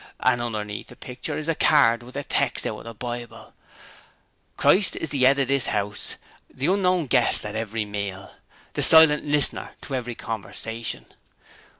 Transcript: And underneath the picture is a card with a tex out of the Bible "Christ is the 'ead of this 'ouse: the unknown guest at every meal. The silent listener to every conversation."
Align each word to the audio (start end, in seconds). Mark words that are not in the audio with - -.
And 0.19 0.41
underneath 0.41 0.87
the 0.87 0.95
picture 0.95 1.37
is 1.37 1.47
a 1.47 1.53
card 1.53 2.01
with 2.01 2.15
a 2.17 2.23
tex 2.23 2.65
out 2.65 2.79
of 2.79 2.83
the 2.85 2.93
Bible 2.95 3.53
"Christ 4.57 4.95
is 4.95 5.11
the 5.11 5.19
'ead 5.27 5.37
of 5.37 5.47
this 5.49 5.67
'ouse: 5.67 6.15
the 6.51 6.65
unknown 6.73 7.05
guest 7.05 7.45
at 7.45 7.53
every 7.55 7.85
meal. 7.85 8.33
The 8.73 8.81
silent 8.81 9.25
listener 9.25 9.75
to 9.83 9.93
every 9.95 10.15
conversation." 10.15 11.05